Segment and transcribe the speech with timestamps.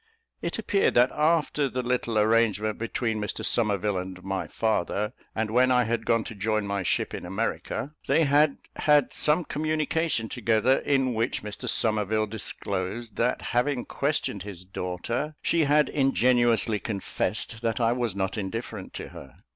[0.41, 5.69] It appeared that after the little arrangement between Mr Somerville and my father, and when
[5.69, 10.77] I had gone to join my ship in America, they had had some communication together,
[10.79, 17.79] in which Mr Somerville disclosed, that having questioned his daughter, she had ingenuously confessed that
[17.79, 19.43] I was not indifferent to her.